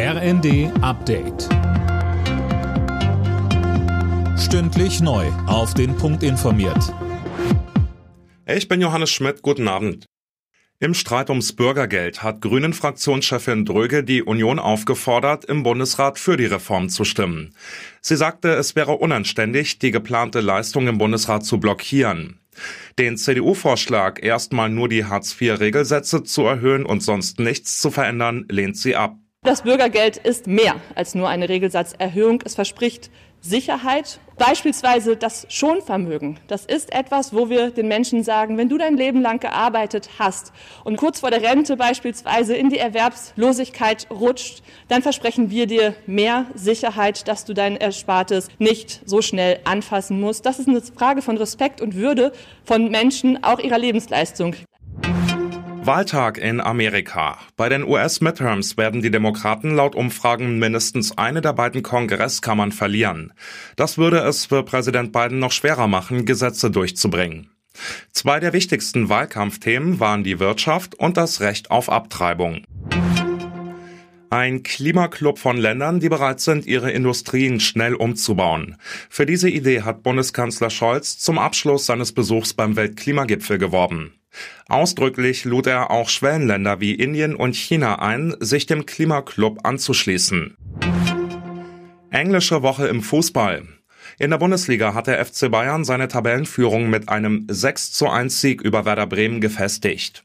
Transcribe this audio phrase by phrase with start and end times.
[0.00, 1.48] RND Update.
[4.38, 5.26] Stündlich neu.
[5.48, 6.94] Auf den Punkt informiert.
[8.46, 9.42] Ich bin Johannes Schmidt.
[9.42, 10.06] Guten Abend.
[10.78, 16.90] Im Streit ums Bürgergeld hat Grünen-Fraktionschefin Dröge die Union aufgefordert, im Bundesrat für die Reform
[16.90, 17.52] zu stimmen.
[18.00, 22.38] Sie sagte, es wäre unanständig, die geplante Leistung im Bundesrat zu blockieren.
[23.00, 28.94] Den CDU-Vorschlag, erstmal nur die Hartz-IV-Regelsätze zu erhöhen und sonst nichts zu verändern, lehnt sie
[28.94, 29.16] ab.
[29.48, 32.42] Das Bürgergeld ist mehr als nur eine Regelsatzerhöhung.
[32.44, 33.08] Es verspricht
[33.40, 36.38] Sicherheit, beispielsweise das Schonvermögen.
[36.48, 40.52] Das ist etwas, wo wir den Menschen sagen, wenn du dein Leben lang gearbeitet hast
[40.84, 46.44] und kurz vor der Rente beispielsweise in die Erwerbslosigkeit rutscht, dann versprechen wir dir mehr
[46.54, 50.44] Sicherheit, dass du dein Erspartes nicht so schnell anfassen musst.
[50.44, 54.56] Das ist eine Frage von Respekt und Würde von Menschen, auch ihrer Lebensleistung.
[55.88, 57.38] Wahltag in Amerika.
[57.56, 63.32] Bei den US-Midterms werden die Demokraten laut Umfragen mindestens eine der beiden Kongresskammern verlieren.
[63.74, 67.48] Das würde es für Präsident Biden noch schwerer machen, Gesetze durchzubringen.
[68.12, 72.64] Zwei der wichtigsten Wahlkampfthemen waren die Wirtschaft und das Recht auf Abtreibung.
[74.28, 78.76] Ein Klimaclub von Ländern, die bereit sind, ihre Industrien schnell umzubauen.
[79.08, 84.17] Für diese Idee hat Bundeskanzler Scholz zum Abschluss seines Besuchs beim Weltklimagipfel geworben.
[84.68, 90.56] Ausdrücklich lud er auch Schwellenländer wie Indien und China ein, sich dem Klimaclub anzuschließen.
[92.10, 93.62] Englische Woche im Fußball.
[94.18, 98.60] In der Bundesliga hat der FC Bayern seine Tabellenführung mit einem 6 zu 1 Sieg
[98.62, 100.24] über Werder Bremen gefestigt.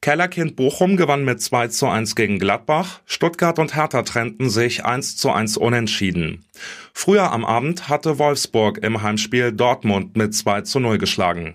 [0.00, 5.16] Kellerkind Bochum gewann mit 2 zu 1 gegen Gladbach, Stuttgart und Hertha trennten sich 1
[5.16, 6.44] zu 1 unentschieden.
[6.92, 11.54] Früher am Abend hatte Wolfsburg im Heimspiel Dortmund mit 2 zu 0 geschlagen.